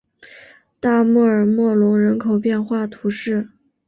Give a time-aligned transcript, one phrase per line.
[0.79, 3.49] 大穆尔默隆人口变化图示